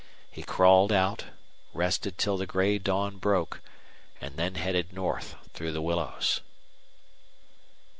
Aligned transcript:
He 0.31 0.41
crawled 0.41 0.91
out, 0.91 1.25
rested 1.75 2.17
till 2.17 2.35
the 2.35 2.47
gray 2.47 2.79
dawn 2.79 3.19
broke, 3.19 3.61
and 4.19 4.35
then 4.35 4.55
headed 4.55 4.91
north 4.91 5.35
through 5.53 5.73
the 5.73 5.79
willows. 5.81 6.41